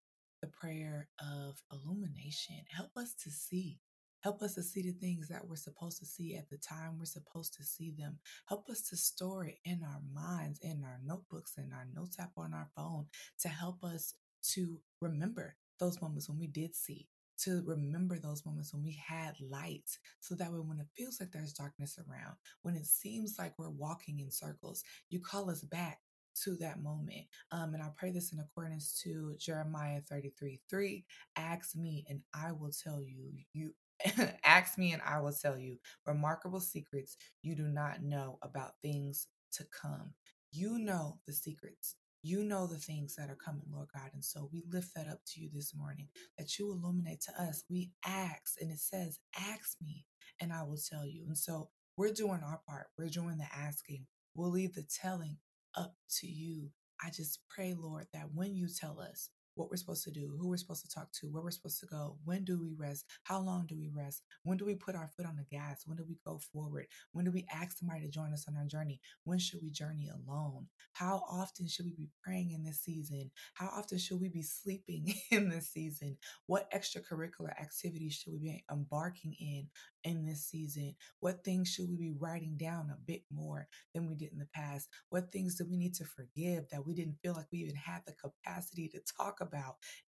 the 0.40 0.48
prayer 0.48 1.08
of 1.20 1.60
illumination. 1.72 2.56
Help 2.70 2.90
us 2.96 3.14
to 3.24 3.30
see 3.30 3.80
Help 4.24 4.40
us 4.40 4.54
to 4.54 4.62
see 4.62 4.80
the 4.80 4.92
things 4.92 5.28
that 5.28 5.46
we're 5.46 5.54
supposed 5.54 5.98
to 5.98 6.06
see 6.06 6.34
at 6.34 6.48
the 6.48 6.56
time 6.56 6.96
we're 6.98 7.04
supposed 7.04 7.52
to 7.52 7.62
see 7.62 7.92
them. 7.96 8.18
Help 8.48 8.70
us 8.70 8.80
to 8.88 8.96
store 8.96 9.44
it 9.44 9.58
in 9.66 9.82
our 9.84 10.00
minds, 10.14 10.58
in 10.62 10.82
our 10.82 10.98
notebooks, 11.04 11.58
in 11.58 11.70
our 11.74 11.86
notes 11.94 12.18
app 12.18 12.30
on 12.38 12.54
our 12.54 12.70
phone 12.74 13.04
to 13.42 13.48
help 13.48 13.84
us 13.84 14.14
to 14.54 14.80
remember 15.02 15.56
those 15.78 16.00
moments 16.00 16.26
when 16.26 16.38
we 16.38 16.46
did 16.46 16.74
see, 16.74 17.06
to 17.40 17.62
remember 17.66 18.18
those 18.18 18.46
moments 18.46 18.72
when 18.72 18.82
we 18.82 18.98
had 19.06 19.34
light 19.42 19.90
so 20.20 20.34
that 20.34 20.50
way 20.50 20.58
when 20.58 20.80
it 20.80 20.86
feels 20.96 21.20
like 21.20 21.30
there's 21.30 21.52
darkness 21.52 21.98
around, 21.98 22.36
when 22.62 22.76
it 22.76 22.86
seems 22.86 23.36
like 23.38 23.52
we're 23.58 23.68
walking 23.68 24.20
in 24.20 24.30
circles, 24.30 24.82
you 25.10 25.20
call 25.20 25.50
us 25.50 25.60
back 25.60 25.98
to 26.44 26.56
that 26.56 26.82
moment. 26.82 27.26
Um, 27.52 27.74
and 27.74 27.82
I 27.82 27.90
pray 27.96 28.10
this 28.10 28.32
in 28.32 28.40
accordance 28.40 28.98
to 29.04 29.34
Jeremiah 29.38 30.00
33 30.00 30.60
3. 30.68 31.04
Ask 31.36 31.76
me, 31.76 32.06
and 32.08 32.22
I 32.34 32.52
will 32.52 32.72
tell 32.72 33.02
you. 33.02 33.32
You 33.52 33.72
Ask 34.44 34.78
me 34.78 34.92
and 34.92 35.02
I 35.02 35.20
will 35.20 35.32
tell 35.32 35.58
you 35.58 35.78
remarkable 36.06 36.60
secrets 36.60 37.16
you 37.42 37.54
do 37.54 37.68
not 37.68 38.02
know 38.02 38.38
about 38.42 38.72
things 38.82 39.28
to 39.52 39.64
come. 39.80 40.12
You 40.52 40.78
know 40.78 41.18
the 41.26 41.32
secrets. 41.32 41.96
You 42.22 42.42
know 42.42 42.66
the 42.66 42.78
things 42.78 43.16
that 43.16 43.30
are 43.30 43.36
coming, 43.36 43.66
Lord 43.70 43.88
God. 43.92 44.10
And 44.14 44.24
so 44.24 44.48
we 44.52 44.64
lift 44.70 44.94
that 44.94 45.08
up 45.08 45.20
to 45.34 45.40
you 45.40 45.50
this 45.52 45.74
morning 45.74 46.08
that 46.38 46.58
you 46.58 46.70
illuminate 46.72 47.20
to 47.22 47.42
us. 47.42 47.64
We 47.68 47.92
ask, 48.06 48.54
and 48.60 48.70
it 48.70 48.78
says, 48.78 49.18
Ask 49.38 49.76
me, 49.82 50.06
and 50.40 50.52
I 50.52 50.62
will 50.62 50.78
tell 50.78 51.06
you. 51.06 51.24
And 51.26 51.36
so 51.36 51.68
we're 51.98 52.12
doing 52.12 52.40
our 52.42 52.60
part. 52.66 52.86
We're 52.98 53.10
doing 53.10 53.36
the 53.38 53.46
asking. 53.54 54.06
We'll 54.34 54.50
leave 54.50 54.74
the 54.74 54.86
telling 55.02 55.36
up 55.76 55.96
to 56.20 56.26
you. 56.26 56.70
I 57.04 57.10
just 57.10 57.40
pray, 57.48 57.74
Lord, 57.78 58.06
that 58.14 58.30
when 58.32 58.54
you 58.54 58.68
tell 58.68 59.00
us, 59.00 59.28
what 59.54 59.70
we're 59.70 59.76
supposed 59.76 60.04
to 60.04 60.10
do, 60.10 60.34
who 60.38 60.48
we're 60.48 60.56
supposed 60.56 60.84
to 60.84 60.92
talk 60.94 61.12
to, 61.12 61.26
where 61.26 61.42
we're 61.42 61.50
supposed 61.50 61.80
to 61.80 61.86
go, 61.86 62.16
when 62.24 62.44
do 62.44 62.60
we 62.60 62.74
rest, 62.76 63.04
how 63.24 63.40
long 63.40 63.66
do 63.66 63.76
we 63.76 63.90
rest, 63.94 64.22
when 64.42 64.56
do 64.56 64.64
we 64.64 64.74
put 64.74 64.94
our 64.94 65.08
foot 65.16 65.26
on 65.26 65.36
the 65.36 65.56
gas, 65.56 65.82
when 65.86 65.96
do 65.96 66.04
we 66.08 66.16
go 66.24 66.38
forward, 66.52 66.86
when 67.12 67.24
do 67.24 67.32
we 67.32 67.46
ask 67.52 67.78
somebody 67.78 68.00
to 68.00 68.08
join 68.08 68.32
us 68.32 68.46
on 68.48 68.56
our 68.56 68.66
journey, 68.66 69.00
when 69.24 69.38
should 69.38 69.60
we 69.62 69.70
journey 69.70 70.10
alone, 70.10 70.66
how 70.92 71.22
often 71.30 71.68
should 71.68 71.86
we 71.86 71.92
be 71.92 72.10
praying 72.22 72.52
in 72.52 72.64
this 72.64 72.80
season, 72.80 73.30
how 73.54 73.66
often 73.66 73.98
should 73.98 74.20
we 74.20 74.28
be 74.28 74.42
sleeping 74.42 75.14
in 75.30 75.48
this 75.48 75.68
season, 75.70 76.16
what 76.46 76.70
extracurricular 76.72 77.50
activities 77.60 78.14
should 78.14 78.32
we 78.32 78.38
be 78.38 78.64
embarking 78.70 79.34
in 79.40 79.68
in 80.04 80.26
this 80.26 80.44
season, 80.44 80.94
what 81.20 81.42
things 81.44 81.68
should 81.72 81.88
we 81.88 81.96
be 81.96 82.14
writing 82.18 82.56
down 82.58 82.90
a 82.90 82.98
bit 83.06 83.22
more 83.32 83.66
than 83.94 84.06
we 84.06 84.14
did 84.14 84.32
in 84.32 84.38
the 84.38 84.48
past, 84.54 84.88
what 85.08 85.32
things 85.32 85.56
do 85.56 85.64
we 85.64 85.78
need 85.78 85.94
to 85.94 86.04
forgive 86.04 86.68
that 86.70 86.86
we 86.86 86.94
didn't 86.94 87.16
feel 87.22 87.32
like 87.32 87.46
we 87.50 87.60
even 87.60 87.74
had 87.74 88.02
the 88.06 88.12
capacity 88.12 88.86
to 88.88 89.00
talk 89.16 89.40
about 89.40 89.43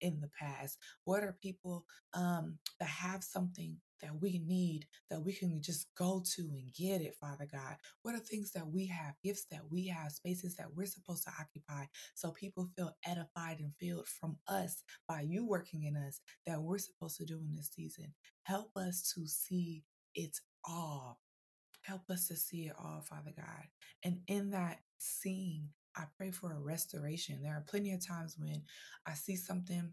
in 0.00 0.20
the 0.20 0.30
past? 0.38 0.78
What 1.04 1.22
are 1.22 1.36
people 1.42 1.84
um, 2.14 2.58
that 2.80 2.88
have 2.88 3.22
something 3.22 3.76
that 4.02 4.20
we 4.20 4.42
need 4.46 4.86
that 5.10 5.22
we 5.22 5.32
can 5.32 5.62
just 5.62 5.88
go 5.96 6.22
to 6.34 6.42
and 6.42 6.72
get 6.74 7.00
it, 7.00 7.14
Father 7.20 7.48
God? 7.50 7.76
What 8.02 8.14
are 8.14 8.18
things 8.18 8.52
that 8.52 8.66
we 8.66 8.86
have, 8.88 9.14
gifts 9.24 9.46
that 9.50 9.62
we 9.70 9.88
have, 9.88 10.12
spaces 10.12 10.56
that 10.56 10.74
we're 10.74 10.86
supposed 10.86 11.24
to 11.24 11.32
occupy 11.40 11.86
so 12.14 12.30
people 12.30 12.68
feel 12.76 12.96
edified 13.06 13.58
and 13.60 13.72
filled 13.80 14.06
from 14.08 14.36
us 14.48 14.82
by 15.08 15.22
you 15.22 15.46
working 15.46 15.84
in 15.84 15.96
us 15.96 16.20
that 16.46 16.60
we're 16.60 16.78
supposed 16.78 17.16
to 17.18 17.24
do 17.24 17.38
in 17.38 17.54
this 17.56 17.70
season? 17.74 18.12
Help 18.44 18.76
us 18.76 19.12
to 19.14 19.26
see 19.26 19.84
it 20.14 20.38
all. 20.64 21.20
Help 21.82 22.10
us 22.10 22.28
to 22.28 22.36
see 22.36 22.62
it 22.66 22.74
all, 22.78 23.02
Father 23.08 23.32
God. 23.36 23.66
And 24.04 24.20
in 24.26 24.50
that 24.50 24.78
seeing, 24.98 25.70
I 25.96 26.04
pray 26.16 26.30
for 26.30 26.52
a 26.52 26.60
restoration. 26.60 27.42
There 27.42 27.52
are 27.52 27.64
plenty 27.66 27.92
of 27.92 28.06
times 28.06 28.36
when 28.38 28.62
I 29.06 29.14
see 29.14 29.36
something 29.36 29.92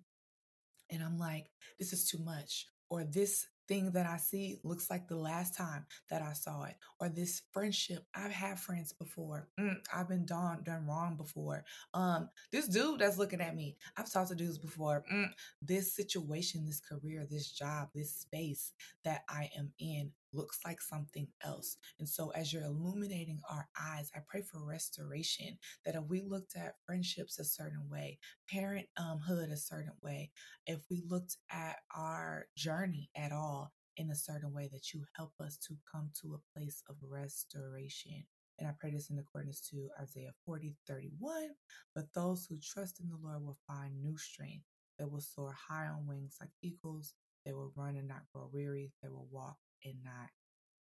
and 0.90 1.04
I'm 1.04 1.18
like, 1.18 1.48
this 1.80 1.94
is 1.94 2.08
too 2.08 2.20
much, 2.20 2.68
or 2.90 3.04
this 3.04 3.48
thing 3.68 3.92
that 3.92 4.06
I 4.06 4.18
see 4.18 4.60
looks 4.64 4.90
like 4.90 5.08
the 5.08 5.16
last 5.16 5.56
time 5.56 5.86
that 6.10 6.22
I 6.22 6.34
saw 6.34 6.66
it, 6.66 6.76
or 7.00 7.10
this 7.10 7.42
friendship. 7.52 8.06
I've 8.14 8.32
had 8.32 8.60
friends 8.60 8.94
before. 8.94 9.48
Mm, 9.60 9.78
I've 9.94 10.10
been 10.10 10.26
done 10.26 10.64
done 10.64 10.86
wrong 10.86 11.16
before. 11.16 11.64
Um, 11.94 12.30
this 12.52 12.68
dude 12.68 13.00
that's 13.00 13.18
looking 13.18 13.42
at 13.42 13.56
me. 13.56 13.78
I've 13.98 14.12
talked 14.12 14.30
to 14.30 14.36
dudes 14.36 14.58
before. 14.58 15.04
Mm, 15.12 15.30
this 15.62 15.96
situation, 15.96 16.66
this 16.66 16.82
career, 16.82 17.26
this 17.30 17.52
job, 17.52 17.90
this 17.96 18.14
space 18.14 18.72
that 19.06 19.24
I 19.30 19.50
am 19.58 19.72
in 19.80 20.12
looks 20.34 20.60
like 20.66 20.82
something 20.82 21.28
else. 21.44 21.78
And 22.00 22.08
so, 22.08 22.32
as 22.32 22.52
you're 22.52 22.64
illuminating 22.64 23.40
our 23.50 23.68
eyes, 23.80 24.12
I 24.16 24.20
pray 24.28 24.42
for 24.42 24.64
restoration 24.64 25.58
that 25.86 25.96
if 25.96 26.04
we 26.08 26.22
looked 26.22 26.56
at 26.56 26.76
friendships 26.86 27.40
a 27.40 27.46
certain 27.46 27.88
way, 27.90 28.20
parenthood 28.50 29.50
a 29.50 29.58
certain 29.58 29.94
way, 30.02 30.32
if 30.66 30.80
we 30.90 31.04
looked 31.08 31.38
at 31.52 31.78
our 31.96 32.48
journey 32.58 33.10
at 33.16 33.32
all 33.32 33.72
in 33.98 34.10
a 34.10 34.16
certain 34.16 34.54
way, 34.54 34.70
that 34.72 34.94
you 34.94 35.04
help 35.16 35.34
us 35.40 35.58
to 35.68 35.76
come 35.92 36.10
to 36.22 36.36
a 36.36 36.58
place 36.58 36.84
of 36.90 36.96
restoration. 37.02 38.26
And 38.60 38.68
I 38.68 38.72
pray 38.80 38.92
this 38.92 39.10
in 39.10 39.20
accordance 39.20 39.62
to 39.72 39.90
Isaiah 40.02 40.34
40, 40.46 40.76
31. 40.88 41.50
But 41.96 42.14
those 42.14 42.46
who 42.46 42.58
trust 42.62 43.00
in 43.00 43.10
the 43.10 43.18
Lord 43.22 43.44
will 43.44 43.58
find 43.68 44.02
new 44.02 44.18
strength. 44.18 44.66
They 45.00 45.06
will 45.06 45.22
soar 45.22 45.56
high 45.70 45.88
on 45.88 46.08
wings 46.08 46.38
like 46.40 46.52
eagles. 46.62 47.16
They 47.46 47.54
will 47.54 47.74
run 47.76 47.96
and 47.98 48.08
not 48.08 48.24
grow 48.34 48.50
weary. 48.54 48.92
They 49.02 49.10
will 49.10 49.28
walk 49.32 49.58
and 49.86 49.96
not 50.04 50.30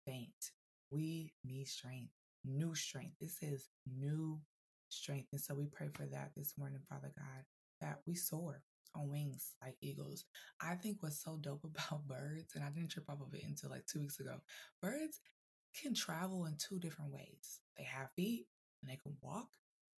faint. 0.06 0.52
We 0.90 1.32
need 1.44 1.68
strength, 1.68 2.12
new 2.44 2.74
strength. 2.74 3.14
This 3.20 3.38
is 3.42 3.68
new 3.86 4.40
strength. 4.88 5.28
And 5.32 5.40
so 5.40 5.54
we 5.54 5.66
pray 5.66 5.88
for 5.88 6.04
that 6.06 6.32
this 6.36 6.54
morning, 6.58 6.80
Father 6.88 7.12
God, 7.16 7.44
that 7.80 8.00
we 8.06 8.14
soar 8.14 8.62
on 8.94 9.08
wings 9.08 9.52
like 9.62 9.76
eagles. 9.80 10.24
I 10.60 10.74
think 10.74 10.98
what's 11.00 11.22
so 11.22 11.38
dope 11.40 11.64
about 11.90 12.06
birds, 12.06 12.54
and 12.54 12.64
I 12.64 12.70
didn't 12.70 12.90
trip 12.90 13.08
off 13.08 13.20
of 13.20 13.34
it 13.34 13.44
until 13.46 13.70
like 13.70 13.86
two 13.86 14.00
weeks 14.00 14.20
ago, 14.20 14.36
birds 14.80 15.20
can 15.80 15.94
travel 15.94 16.44
in 16.46 16.56
two 16.58 16.78
different 16.78 17.12
ways. 17.12 17.60
They 17.78 17.84
have 17.84 18.10
feet 18.14 18.46
and 18.82 18.90
they 18.90 18.96
can 18.96 19.16
walk, 19.22 19.48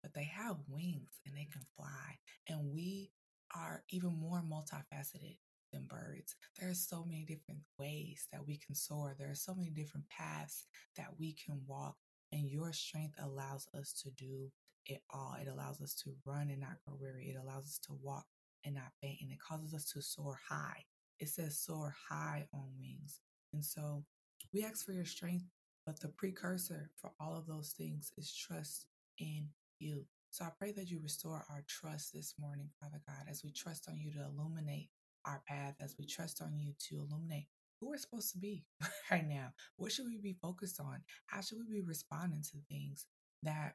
but 0.03 0.15
they 0.15 0.25
have 0.25 0.57
wings 0.69 1.11
and 1.27 1.35
they 1.37 1.49
can 1.53 1.63
fly. 1.77 2.19
And 2.49 2.73
we 2.73 3.11
are 3.55 3.83
even 3.91 4.13
more 4.19 4.43
multifaceted 4.43 5.39
than 5.75 5.87
birds. 5.91 6.37
There 6.59 6.71
are 6.71 6.75
so 6.75 7.05
many 7.05 7.25
different 7.25 7.61
ways 7.79 8.29
that 8.33 8.47
we 8.47 8.59
can 8.65 8.75
soar. 8.75 9.15
There 9.19 9.31
are 9.31 9.35
so 9.35 9.55
many 9.55 9.71
different 9.71 10.09
paths 10.09 10.65
that 10.97 11.09
we 11.19 11.35
can 11.45 11.61
walk. 11.67 11.97
And 12.33 12.51
your 12.51 12.73
strength 12.73 13.15
allows 13.23 13.69
us 13.79 13.93
to 14.03 14.11
do 14.11 14.51
it 14.87 15.03
all. 15.11 15.37
It 15.41 15.49
allows 15.49 15.81
us 15.81 15.95
to 16.05 16.15
run 16.25 16.49
and 16.51 16.61
not 16.61 16.79
grow 16.85 16.97
weary. 16.99 17.27
It 17.27 17.37
allows 17.43 17.65
us 17.65 17.81
to 17.87 17.93
walk 18.03 18.25
and 18.65 18.75
not 18.75 18.93
faint. 19.03 19.19
And 19.21 19.31
it 19.31 19.39
causes 19.39 19.75
us 19.75 19.85
to 19.93 20.03
soar 20.03 20.39
high. 20.49 20.85
It 21.21 21.29
says 21.29 21.59
soar 21.59 21.95
high 22.09 22.47
on 22.53 22.69
wings. 22.79 23.21
And 23.53 23.65
so 23.65 24.05
we 24.53 24.65
ask 24.65 24.85
for 24.85 24.93
your 24.93 25.05
strength, 25.05 25.45
but 25.87 26.01
the 26.01 26.09
precursor 26.09 26.91
for 27.01 27.13
all 27.21 27.37
of 27.37 27.47
those 27.47 27.75
things 27.77 28.13
is 28.17 28.35
trust 28.35 28.87
in 29.19 29.49
you. 29.79 30.07
So 30.31 30.45
I 30.45 30.49
pray 30.59 30.73
that 30.73 30.91
you 30.91 30.99
restore 31.01 31.45
our 31.49 31.63
trust 31.69 32.13
this 32.13 32.35
morning, 32.41 32.69
Father 32.81 33.01
God, 33.07 33.27
as 33.31 33.45
we 33.45 33.53
trust 33.53 33.89
on 33.89 33.97
you 33.97 34.11
to 34.13 34.25
illuminate 34.25 34.89
our 35.27 35.43
path 35.47 35.75
as 35.81 35.97
we 35.99 36.07
trust 36.07 36.43
on 36.43 36.59
you 36.59 36.73
to 36.89 36.97
illuminate 36.97 37.47
who 37.81 37.89
we're 37.89 37.97
supposed 37.97 38.33
to 38.33 38.39
be 38.39 38.65
right 39.11 39.27
now. 39.27 39.53
What 39.77 39.93
should 39.93 40.07
we 40.07 40.19
be 40.19 40.37
focused 40.41 40.81
on? 40.81 41.03
How 41.27 41.41
should 41.41 41.59
we 41.59 41.81
be 41.81 41.87
responding 41.87 42.43
to 42.43 42.59
things 42.69 43.07
that 43.43 43.75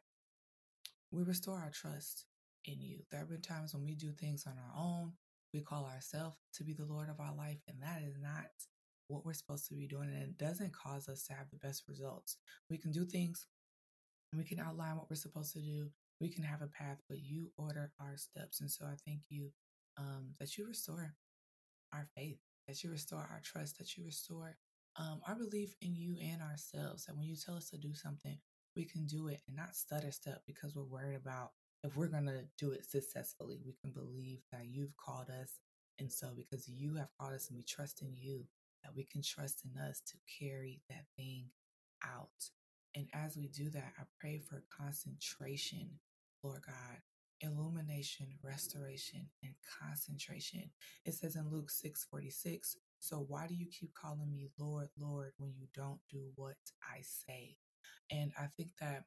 we 1.11 1.23
restore 1.23 1.57
our 1.57 1.71
trust 1.71 2.25
in 2.65 2.81
you? 2.81 2.99
There 3.11 3.19
have 3.19 3.29
been 3.29 3.41
times 3.41 3.73
when 3.73 3.83
we 3.83 3.95
do 3.95 4.11
things 4.11 4.45
on 4.47 4.53
our 4.57 4.81
own. 4.83 5.13
We 5.53 5.61
call 5.61 5.85
ourselves 5.85 6.37
to 6.55 6.63
be 6.63 6.73
the 6.73 6.85
Lord 6.85 7.09
of 7.09 7.19
our 7.19 7.35
life, 7.35 7.61
and 7.67 7.81
that 7.81 8.03
is 8.07 8.17
not 8.21 8.45
what 9.07 9.25
we're 9.25 9.33
supposed 9.33 9.67
to 9.67 9.73
be 9.73 9.87
doing. 9.87 10.09
And 10.09 10.21
it 10.21 10.37
doesn't 10.37 10.73
cause 10.73 11.09
us 11.09 11.23
to 11.25 11.33
have 11.33 11.49
the 11.49 11.57
best 11.57 11.83
results. 11.87 12.37
We 12.69 12.77
can 12.77 12.91
do 12.91 13.05
things 13.05 13.47
we 14.37 14.43
can 14.43 14.59
outline 14.59 14.95
what 14.95 15.09
we're 15.09 15.15
supposed 15.15 15.53
to 15.53 15.59
do. 15.59 15.89
We 16.19 16.29
can 16.29 16.43
have 16.43 16.61
a 16.61 16.67
path, 16.67 17.01
but 17.09 17.19
you 17.23 17.51
order 17.57 17.91
our 17.99 18.15
steps. 18.17 18.61
And 18.61 18.69
so 18.69 18.85
I 18.85 18.95
thank 19.05 19.21
you 19.29 19.51
um, 19.97 20.35
that 20.39 20.57
you 20.57 20.67
restore 20.67 21.15
our 21.93 22.05
faith, 22.15 22.37
that 22.67 22.83
you 22.83 22.91
restore 22.91 23.19
our 23.19 23.41
trust, 23.43 23.77
that 23.77 23.97
you 23.97 24.03
restore 24.03 24.57
um, 24.97 25.21
our 25.27 25.35
belief 25.35 25.75
in 25.81 25.95
you 25.95 26.17
and 26.21 26.41
ourselves. 26.41 27.05
That 27.05 27.15
when 27.15 27.25
you 27.25 27.35
tell 27.35 27.55
us 27.55 27.69
to 27.69 27.77
do 27.77 27.93
something, 27.93 28.37
we 28.75 28.85
can 28.85 29.05
do 29.05 29.27
it 29.27 29.41
and 29.47 29.55
not 29.55 29.75
stutter 29.75 30.11
step 30.11 30.41
because 30.45 30.75
we're 30.75 30.83
worried 30.83 31.15
about 31.15 31.51
if 31.83 31.95
we're 31.95 32.07
going 32.07 32.25
to 32.25 32.43
do 32.57 32.71
it 32.71 32.85
successfully. 32.85 33.59
We 33.65 33.75
can 33.81 33.91
believe 33.91 34.39
that 34.51 34.67
you've 34.69 34.95
called 34.97 35.29
us. 35.29 35.51
And 35.99 36.11
so, 36.11 36.29
because 36.35 36.67
you 36.67 36.95
have 36.95 37.09
called 37.19 37.33
us 37.33 37.49
and 37.49 37.57
we 37.57 37.63
trust 37.63 38.01
in 38.01 38.15
you, 38.15 38.45
that 38.83 38.95
we 38.95 39.03
can 39.03 39.21
trust 39.21 39.65
in 39.65 39.79
us 39.81 40.01
to 40.07 40.13
carry 40.39 40.81
that 40.89 41.05
thing 41.17 41.45
out. 42.03 42.29
And 42.95 43.07
as 43.13 43.37
we 43.37 43.47
do 43.47 43.69
that, 43.71 43.93
I 43.99 44.03
pray 44.19 44.39
for 44.39 44.63
concentration, 44.75 45.99
Lord 46.43 46.61
God, 46.65 46.97
illumination, 47.41 48.27
restoration, 48.43 49.29
and 49.43 49.53
concentration. 49.81 50.69
It 51.05 51.13
says 51.13 51.35
in 51.35 51.49
Luke 51.49 51.69
6 51.69 52.05
46, 52.09 52.77
so 52.99 53.25
why 53.27 53.47
do 53.47 53.55
you 53.55 53.67
keep 53.67 53.93
calling 53.93 54.31
me 54.31 54.49
Lord, 54.59 54.89
Lord, 54.99 55.31
when 55.37 55.53
you 55.57 55.67
don't 55.73 55.99
do 56.09 56.31
what 56.35 56.57
I 56.83 57.01
say? 57.01 57.57
And 58.11 58.31
I 58.39 58.47
think 58.57 58.71
that 58.81 59.03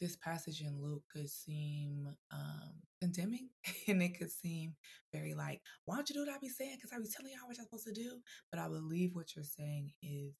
this 0.00 0.16
passage 0.16 0.60
in 0.60 0.82
Luke 0.82 1.04
could 1.12 1.30
seem 1.30 2.08
um, 2.32 2.72
condemning 3.00 3.50
and 3.88 4.02
it 4.02 4.18
could 4.18 4.32
seem 4.32 4.74
very 5.12 5.34
like, 5.34 5.60
why 5.84 5.94
don't 5.94 6.08
you 6.10 6.14
do 6.14 6.20
what 6.22 6.34
I 6.34 6.38
be 6.40 6.48
saying? 6.48 6.76
Because 6.76 6.92
I 6.92 7.00
be 7.00 7.08
telling 7.08 7.32
y'all 7.32 7.46
what 7.46 7.56
you're 7.56 7.64
supposed 7.64 7.86
to 7.86 7.92
do. 7.92 8.18
But 8.50 8.60
I 8.60 8.68
believe 8.68 9.14
what 9.14 9.36
you're 9.36 9.44
saying 9.44 9.92
is 10.02 10.34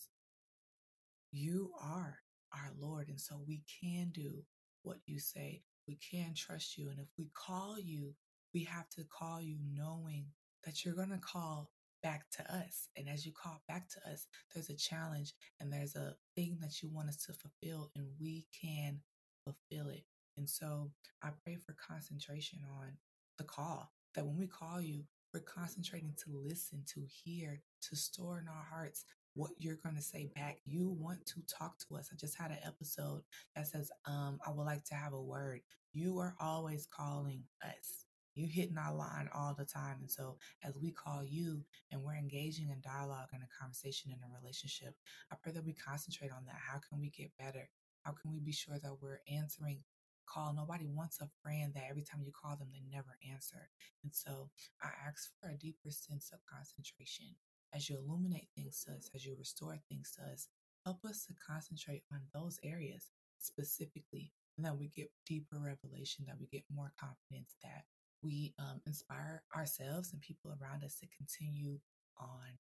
you 1.30 1.70
are 1.80 2.18
our 2.52 2.72
Lord. 2.78 3.08
And 3.08 3.20
so 3.20 3.40
we 3.46 3.62
can 3.80 4.10
do 4.12 4.44
what 4.82 4.98
you 5.06 5.18
say 5.18 5.62
we 5.86 5.96
can 5.96 6.34
trust 6.34 6.78
you. 6.78 6.88
And 6.90 6.98
if 6.98 7.08
we 7.18 7.30
call 7.34 7.78
you, 7.78 8.14
we 8.54 8.64
have 8.64 8.88
to 8.90 9.04
call 9.04 9.40
you 9.40 9.56
knowing 9.74 10.26
that 10.64 10.84
you're 10.84 10.94
going 10.94 11.10
to 11.10 11.18
call 11.18 11.70
back 12.02 12.24
to 12.36 12.42
us. 12.54 12.88
And 12.96 13.08
as 13.08 13.24
you 13.24 13.32
call 13.32 13.62
back 13.68 13.88
to 13.90 14.10
us, 14.10 14.26
there's 14.52 14.70
a 14.70 14.76
challenge 14.76 15.34
and 15.60 15.72
there's 15.72 15.96
a 15.96 16.14
thing 16.36 16.58
that 16.60 16.82
you 16.82 16.88
want 16.92 17.08
us 17.08 17.24
to 17.26 17.32
fulfill, 17.32 17.90
and 17.96 18.06
we 18.20 18.46
can 18.60 19.00
fulfill 19.44 19.88
it. 19.88 20.04
And 20.36 20.48
so 20.48 20.90
I 21.22 21.28
pray 21.44 21.56
for 21.56 21.74
concentration 21.74 22.60
on 22.80 22.92
the 23.38 23.44
call, 23.44 23.92
that 24.14 24.26
when 24.26 24.36
we 24.36 24.46
call 24.46 24.80
you, 24.80 25.04
we're 25.32 25.40
concentrating 25.40 26.14
to 26.24 26.30
listen, 26.30 26.84
to 26.94 27.02
hear, 27.06 27.62
to 27.88 27.96
store 27.96 28.38
in 28.38 28.48
our 28.48 28.66
hearts 28.70 29.04
what 29.34 29.50
you're 29.58 29.78
going 29.82 29.96
to 29.96 30.02
say 30.02 30.30
back. 30.34 30.58
You 30.64 30.90
want 30.90 31.24
to 31.26 31.42
talk 31.46 31.78
to 31.88 31.96
us. 31.96 32.10
I 32.12 32.16
just 32.16 32.36
had 32.38 32.50
an 32.50 32.58
episode 32.66 33.22
that 33.56 33.66
says, 33.66 33.90
um, 34.06 34.38
I 34.46 34.50
would 34.50 34.64
like 34.64 34.84
to 34.84 34.94
have 34.94 35.12
a 35.12 35.20
word. 35.20 35.60
You 35.92 36.18
are 36.18 36.34
always 36.40 36.86
calling 36.86 37.44
us. 37.64 38.06
You 38.34 38.46
hitting 38.46 38.78
our 38.78 38.94
line 38.94 39.28
all 39.34 39.54
the 39.56 39.66
time. 39.66 39.98
And 40.00 40.10
so 40.10 40.38
as 40.64 40.78
we 40.80 40.90
call 40.90 41.22
you 41.22 41.64
and 41.90 42.02
we're 42.02 42.16
engaging 42.16 42.70
in 42.70 42.80
dialogue 42.80 43.28
and 43.32 43.42
a 43.42 43.60
conversation 43.60 44.10
in 44.10 44.18
a 44.18 44.40
relationship, 44.40 44.94
I 45.30 45.36
pray 45.42 45.52
that 45.52 45.64
we 45.64 45.74
concentrate 45.74 46.32
on 46.32 46.44
that. 46.46 46.56
How 46.56 46.78
can 46.78 46.98
we 46.98 47.10
get 47.10 47.36
better? 47.38 47.68
How 48.02 48.12
can 48.12 48.32
we 48.32 48.40
be 48.40 48.52
sure 48.52 48.78
that 48.82 49.02
we're 49.02 49.20
answering 49.30 49.82
call? 50.26 50.54
Nobody 50.54 50.86
wants 50.86 51.20
a 51.20 51.28
friend 51.42 51.72
that 51.74 51.84
every 51.90 52.02
time 52.02 52.22
you 52.24 52.32
call 52.32 52.56
them, 52.56 52.68
they 52.72 52.82
never 52.90 53.18
answer. 53.30 53.68
And 54.02 54.14
so 54.14 54.48
I 54.82 54.88
ask 55.06 55.30
for 55.40 55.50
a 55.50 55.58
deeper 55.58 55.90
sense 55.90 56.30
of 56.32 56.40
concentration 56.46 57.36
as 57.75 57.88
you 57.88 57.97
illuminate 57.97 58.49
things 58.55 58.85
to 58.85 58.93
us, 58.93 59.11
as 59.14 59.25
you 59.25 59.35
restore 59.38 59.79
things 59.88 60.12
to 60.17 60.33
us, 60.33 60.49
help 60.85 61.05
us 61.05 61.25
to 61.26 61.35
concentrate 61.47 62.02
on 62.12 62.21
those 62.35 62.59
areas 62.64 63.09
specifically, 63.38 64.33
and 64.57 64.67
that 64.67 64.79
we 64.79 64.88
get 64.95 65.11
deeper 65.26 65.59
revelation, 65.59 66.25
that 66.26 66.38
we 66.38 66.47
get 66.47 66.64
more 66.75 66.93
confidence, 67.00 67.57
that 67.62 67.85
we 68.23 68.55
um, 68.59 68.81
inspire 68.87 69.43
ourselves 69.57 70.12
and 70.12 70.21
people 70.21 70.52
around 70.61 70.85
us 70.85 70.97
to 71.00 71.07
continue 71.17 71.79
on 72.19 72.55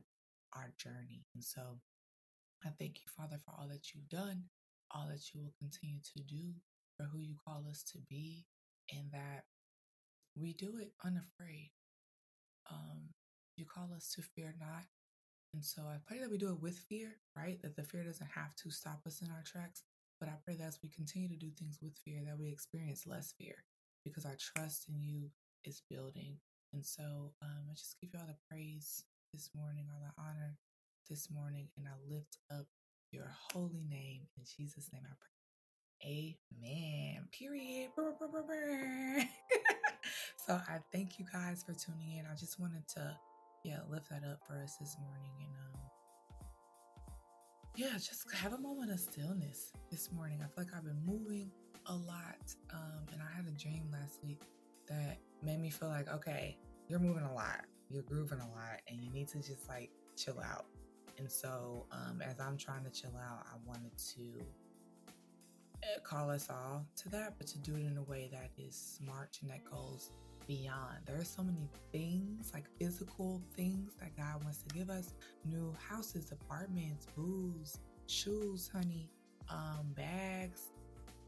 our 0.56 0.72
journey. 0.78 1.24
And 1.34 1.44
so 1.44 1.78
I 2.64 2.70
thank 2.78 2.98
you, 2.98 3.10
Father, 3.16 3.38
for 3.44 3.52
all 3.58 3.68
that 3.68 3.92
you've 3.94 4.08
done, 4.08 4.44
all 4.90 5.08
that 5.10 5.34
you 5.34 5.40
will 5.40 5.54
continue 5.58 6.00
to 6.16 6.22
do, 6.22 6.54
for 6.96 7.04
who 7.04 7.20
you 7.20 7.34
call 7.46 7.64
us 7.70 7.82
to 7.92 7.98
be, 8.08 8.46
and 8.90 9.10
that 9.12 9.44
we 10.34 10.52
do 10.52 10.78
it 10.80 10.92
unafraid. 11.04 11.70
Um, 12.70 13.10
you 13.56 13.64
call 13.64 13.90
us 13.94 14.10
to 14.14 14.22
fear 14.22 14.54
not, 14.58 14.84
and 15.54 15.64
so 15.64 15.82
I 15.82 15.96
pray 16.06 16.20
that 16.20 16.30
we 16.30 16.38
do 16.38 16.50
it 16.52 16.62
with 16.62 16.78
fear, 16.78 17.16
right? 17.36 17.60
That 17.62 17.76
the 17.76 17.82
fear 17.82 18.04
doesn't 18.04 18.30
have 18.34 18.54
to 18.56 18.70
stop 18.70 19.00
us 19.06 19.22
in 19.22 19.28
our 19.30 19.42
tracks. 19.44 19.82
But 20.20 20.28
I 20.30 20.34
pray 20.44 20.56
that 20.56 20.64
as 20.68 20.78
we 20.82 20.88
continue 20.90 21.28
to 21.28 21.36
do 21.36 21.50
things 21.50 21.78
with 21.82 21.96
fear, 22.04 22.20
that 22.26 22.38
we 22.38 22.48
experience 22.48 23.06
less 23.06 23.34
fear 23.38 23.56
because 24.04 24.24
our 24.24 24.36
trust 24.38 24.88
in 24.88 25.02
you 25.02 25.30
is 25.64 25.82
building. 25.90 26.38
And 26.72 26.84
so 26.84 27.32
um, 27.42 27.68
I 27.70 27.74
just 27.74 27.96
give 28.00 28.10
you 28.14 28.20
all 28.20 28.26
the 28.26 28.36
praise 28.50 29.04
this 29.34 29.50
morning, 29.56 29.86
all 29.92 30.00
the 30.00 30.22
honor 30.22 30.56
this 31.10 31.30
morning, 31.30 31.68
and 31.76 31.86
I 31.88 31.92
lift 32.08 32.38
up 32.50 32.66
your 33.12 33.30
holy 33.52 33.84
name. 33.90 34.22
In 34.38 34.44
Jesus' 34.56 34.90
name 34.92 35.02
I 35.06 35.14
pray. 36.00 36.36
amen. 36.64 37.28
Period. 37.32 37.90
so 40.46 40.54
I 40.54 40.78
thank 40.92 41.18
you 41.18 41.26
guys 41.32 41.62
for 41.64 41.74
tuning 41.74 42.18
in. 42.18 42.26
I 42.30 42.36
just 42.36 42.60
wanted 42.60 42.88
to, 42.96 43.16
yeah, 43.64 43.78
lift 43.90 44.10
that 44.10 44.22
up 44.24 44.40
for 44.46 44.54
us 44.62 44.76
this 44.76 44.96
morning 45.00 45.32
and 45.40 45.54
um 45.56 45.82
yeah, 47.74 47.92
just 47.94 48.30
have 48.34 48.52
a 48.52 48.58
moment 48.58 48.90
of 48.90 49.00
stillness 49.00 49.72
this 49.90 50.12
morning. 50.12 50.40
I 50.42 50.46
feel 50.46 50.64
like 50.64 50.74
I've 50.76 50.84
been 50.84 51.00
moving 51.06 51.50
a 51.86 51.94
lot. 51.94 52.54
Um, 52.72 53.06
and 53.12 53.20
I 53.22 53.36
had 53.36 53.46
a 53.46 53.50
dream 53.58 53.88
last 53.90 54.18
week 54.22 54.42
that 54.88 55.18
made 55.42 55.58
me 55.58 55.70
feel 55.70 55.88
like, 55.88 56.08
okay, 56.08 56.58
you're 56.88 56.98
moving 56.98 57.24
a 57.24 57.32
lot, 57.32 57.64
you're 57.88 58.02
grooving 58.02 58.40
a 58.40 58.48
lot, 58.48 58.80
and 58.88 59.02
you 59.02 59.10
need 59.10 59.28
to 59.28 59.38
just 59.38 59.68
like 59.68 59.90
chill 60.16 60.38
out. 60.40 60.66
And 61.18 61.30
so, 61.30 61.86
um, 61.92 62.22
as 62.22 62.40
I'm 62.40 62.56
trying 62.56 62.84
to 62.84 62.90
chill 62.90 63.16
out, 63.16 63.46
I 63.46 63.56
wanted 63.66 63.96
to 64.16 64.44
eh, 65.82 65.98
call 66.04 66.30
us 66.30 66.48
all 66.50 66.86
to 66.96 67.08
that, 67.10 67.34
but 67.38 67.46
to 67.48 67.58
do 67.58 67.76
it 67.76 67.86
in 67.86 67.96
a 67.96 68.02
way 68.02 68.28
that 68.32 68.50
is 68.58 68.98
smart 68.98 69.38
and 69.42 69.50
that 69.50 69.64
goes 69.64 70.10
beyond. 70.56 70.98
There 71.06 71.18
are 71.18 71.24
so 71.24 71.42
many 71.42 71.68
things, 71.92 72.50
like 72.52 72.64
physical 72.78 73.40
things 73.56 73.92
that 74.00 74.16
God 74.16 74.42
wants 74.44 74.58
to 74.62 74.74
give 74.74 74.90
us 74.90 75.14
new 75.44 75.74
houses, 75.88 76.32
apartments, 76.32 77.06
booze, 77.16 77.78
shoes, 78.06 78.70
honey, 78.72 79.08
um, 79.48 79.92
bags. 79.96 80.68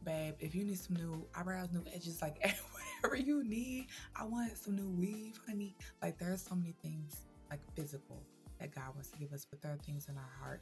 Babe, 0.04 0.34
if 0.40 0.54
you 0.54 0.64
need 0.64 0.78
some 0.78 0.96
new 0.96 1.26
eyebrows, 1.34 1.70
new 1.72 1.84
edges, 1.94 2.20
like 2.20 2.36
whatever 3.00 3.16
you 3.16 3.42
need, 3.44 3.86
I 4.14 4.24
want 4.24 4.56
some 4.58 4.76
new 4.76 4.90
weave, 4.90 5.40
honey. 5.48 5.74
Like 6.02 6.18
there 6.18 6.32
are 6.32 6.36
so 6.36 6.54
many 6.54 6.74
things 6.82 7.22
like 7.48 7.60
physical 7.74 8.22
that 8.60 8.74
God 8.74 8.94
wants 8.94 9.08
to 9.10 9.18
give 9.18 9.32
us, 9.32 9.46
but 9.48 9.62
there 9.62 9.72
are 9.72 9.78
things 9.86 10.08
in 10.08 10.16
our 10.16 10.32
heart 10.42 10.60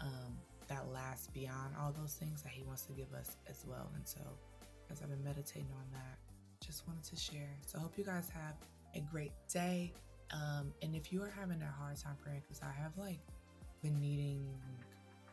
um, 0.00 0.36
that 0.68 0.86
last 0.92 1.34
beyond 1.34 1.74
all 1.80 1.92
those 1.92 2.14
things 2.14 2.42
that 2.42 2.52
He 2.52 2.62
wants 2.62 2.82
to 2.82 2.92
give 2.92 3.12
us 3.12 3.36
as 3.50 3.64
well. 3.66 3.90
And 3.96 4.06
so, 4.06 4.20
as 4.92 5.02
I've 5.02 5.10
been 5.10 5.24
meditating 5.24 5.72
on 5.76 5.86
that, 5.92 6.25
just 6.64 6.86
wanted 6.86 7.04
to 7.04 7.16
share. 7.16 7.56
So 7.66 7.78
I 7.78 7.82
hope 7.82 7.96
you 7.96 8.04
guys 8.04 8.30
have 8.30 8.54
a 8.94 9.00
great 9.00 9.32
day. 9.52 9.92
Um, 10.32 10.72
and 10.82 10.94
if 10.94 11.12
you 11.12 11.22
are 11.22 11.30
having 11.30 11.62
a 11.62 11.72
hard 11.80 11.96
time 11.96 12.16
praying, 12.22 12.42
because 12.42 12.62
I 12.62 12.72
have 12.80 12.96
like 12.96 13.20
been 13.82 14.00
needing 14.00 14.48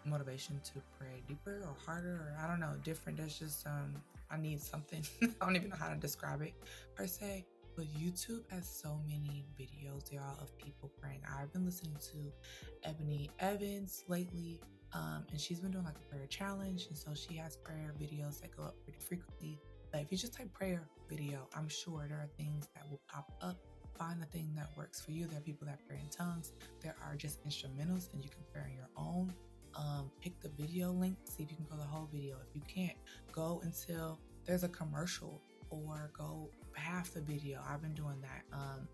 motivation 0.06 0.60
to 0.64 0.82
pray 0.98 1.24
deeper 1.28 1.64
or 1.66 1.76
harder, 1.86 2.14
or 2.14 2.38
I 2.44 2.48
don't 2.48 2.60
know, 2.60 2.74
different. 2.84 3.18
There's 3.18 3.40
just 3.40 3.66
um, 3.66 3.94
I 4.30 4.38
need 4.38 4.62
something. 4.62 5.06
I 5.22 5.46
don't 5.46 5.56
even 5.56 5.70
know 5.70 5.78
how 5.78 5.90
to 5.90 5.96
describe 5.96 6.42
it 6.42 6.54
per 6.96 7.08
se. 7.08 7.46
But 7.76 7.86
YouTube 7.86 8.44
has 8.52 8.68
so 8.68 9.00
many 9.08 9.46
videos, 9.60 10.14
are 10.16 10.36
of 10.40 10.56
people 10.60 10.92
praying. 11.02 11.22
I've 11.28 11.52
been 11.52 11.66
listening 11.66 11.96
to 12.12 12.88
Ebony 12.88 13.32
Evans 13.40 14.04
lately, 14.08 14.62
um, 14.94 15.26
and 15.32 15.42
she's 15.42 15.60
been 15.60 15.72
doing 15.72 15.86
like 15.86 15.96
a 15.96 16.10
prayer 16.12 16.28
challenge, 16.28 16.86
and 16.90 16.98
so 16.98 17.16
she 17.16 17.36
has 17.38 17.56
prayer 17.58 17.96
videos 18.00 18.42
that 18.42 18.56
go 18.56 18.64
up 18.64 18.76
pretty 18.84 19.00
frequently. 19.00 19.58
But 19.92 20.02
if 20.02 20.12
you 20.12 20.20
just 20.20 20.36
type 20.36 20.54
prayer 20.54 20.88
video, 21.16 21.48
I'm 21.56 21.70
sure 21.70 22.06
there 22.08 22.18
are 22.18 22.30
things 22.38 22.70
that 22.76 22.90
will 22.90 23.02
pop 23.08 23.32
up. 23.42 23.58
Find 23.98 24.20
the 24.20 24.26
thing 24.26 24.52
that 24.56 24.70
works 24.76 25.00
for 25.00 25.12
you. 25.12 25.28
There 25.28 25.38
are 25.38 25.42
people 25.42 25.68
that 25.68 25.80
pray 25.88 26.00
in 26.02 26.10
tongues. 26.10 26.54
There 26.82 26.96
are 27.06 27.16
just 27.16 27.46
instrumentals, 27.46 28.12
and 28.14 28.24
you 28.24 28.30
can 28.30 28.44
pray 28.52 28.64
on 28.64 28.74
your 28.74 28.90
own. 28.98 29.34
Um, 29.76 30.12
pick 30.22 30.40
the 30.40 30.50
video 30.50 30.92
link, 30.92 31.18
see 31.26 31.44
if 31.44 31.52
you 31.52 31.58
can 31.58 31.66
go 31.70 31.78
the 31.78 31.88
whole 31.88 32.10
video. 32.12 32.38
If 32.48 32.56
you 32.56 32.62
can't, 32.68 32.98
go 33.32 33.62
until 33.64 34.20
there's 34.46 34.64
a 34.64 34.70
commercial 34.70 35.42
or 35.70 36.12
go 36.18 36.50
half 36.76 37.14
the 37.14 37.22
video. 37.22 37.62
I've 37.68 37.82
been 37.82 37.94
doing 37.94 38.22
that. 38.22 38.44
Um, 38.56 38.88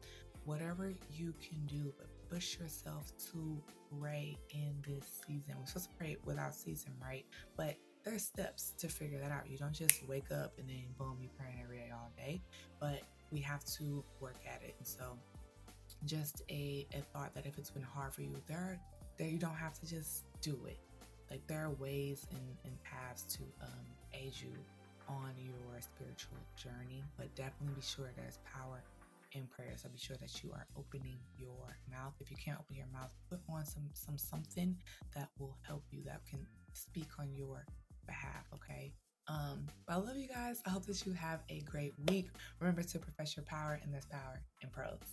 whatever 0.46 0.94
you 1.14 1.34
can 1.42 1.66
do, 1.66 1.94
but 1.98 2.08
push 2.30 2.60
yourself 2.60 3.12
to 3.32 3.62
pray 4.00 4.38
in 4.52 4.76
this 4.86 5.22
season. 5.26 5.56
We're 5.60 5.66
supposed 5.66 5.90
to 5.92 5.96
pray 5.98 6.18
without 6.26 6.56
season, 6.56 6.94
right? 7.02 7.26
But 7.58 7.76
there's 8.04 8.24
steps 8.24 8.72
to 8.80 8.88
figure 8.88 9.20
that 9.20 9.32
out. 9.32 9.50
You 9.50 9.58
don't 9.58 9.74
just 9.74 10.08
wake 10.08 10.32
up 10.32 10.54
and 10.58 10.68
then 10.70 10.84
boom, 10.98 11.18
you're 11.22 11.32
praying 11.38 11.60
every 11.64 11.78
day 11.78 11.92
all 11.94 12.12
day. 12.18 12.42
But 12.80 13.02
we 13.32 13.40
have 13.42 13.64
to 13.78 14.04
work 14.20 14.38
at 14.48 14.62
it. 14.64 14.76
And 14.78 14.88
so 14.88 15.18
just 16.06 16.44
a, 16.50 16.88
a 16.94 17.02
thought 17.14 17.34
that 17.36 17.46
if 17.46 17.58
it's 17.58 17.72
been 17.72 17.84
hard 17.84 18.14
for 18.14 18.22
you, 18.22 18.36
there 18.48 18.80
there 19.18 19.28
you 19.28 19.38
don't 19.38 19.56
have 19.56 19.78
to 19.80 19.86
just 19.86 20.24
do 20.42 20.58
it. 20.66 20.78
Like 21.30 21.46
there 21.48 21.66
are 21.66 21.72
ways 21.72 22.26
and, 22.32 22.58
and 22.66 22.84
paths 22.84 23.24
to 23.36 23.44
um, 23.62 23.86
aid 24.14 24.34
you 24.42 24.54
on 25.08 25.34
your 25.38 25.82
spiritual 25.82 26.38
journey, 26.56 27.04
but 27.18 27.34
definitely 27.36 27.76
be 27.76 27.82
sure 27.82 28.10
there's 28.16 28.40
power 28.46 28.82
in 29.34 29.46
prayer. 29.48 29.74
So 29.76 29.90
be 29.90 29.98
sure 30.00 30.16
that 30.18 30.44
you 30.44 30.52
are 30.54 30.66
opening 30.78 31.18
your 31.38 31.78
mouth. 31.92 32.14
If 32.20 32.32
you 32.32 32.38
can't 32.38 32.60
open 32.60 32.76
your 32.76 32.88
mouth, 32.94 33.10
put 33.30 33.40
on 33.50 33.66
some 33.66 33.90
some 33.94 34.18
something 34.18 34.76
that 35.16 35.30
will 35.38 35.58
help 35.68 35.84
you 35.92 36.02
that 36.06 36.22
can 36.30 36.46
speak 36.74 37.08
on 37.20 37.34
your 37.36 37.66
behalf, 38.10 38.46
okay? 38.58 38.94
Um, 39.28 39.58
but 39.86 39.94
I 39.94 39.98
love 39.98 40.18
you 40.18 40.28
guys. 40.28 40.62
I 40.66 40.72
hope 40.72 40.86
that 40.88 41.06
you 41.06 41.14
have 41.14 41.40
a 41.50 41.62
great 41.62 41.94
week. 42.10 42.28
Remember 42.60 42.84
to 42.84 43.00
profess 43.00 43.36
your 43.36 43.46
power, 43.46 43.80
and 43.84 43.94
this 43.94 44.06
power 44.06 44.42
in 44.64 44.70
prose. 44.70 45.10